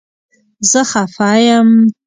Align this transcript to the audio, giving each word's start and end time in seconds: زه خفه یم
زه 0.71 0.81
خفه 0.91 1.31
یم 1.55 1.69